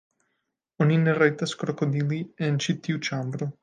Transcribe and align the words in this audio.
Oni 0.85 0.97
ne 1.03 1.15
rajtas 1.19 1.55
krokodili 1.65 2.21
en 2.49 2.61
ĉi 2.67 2.81
tiu 2.87 3.07
ĉambro. 3.11 3.55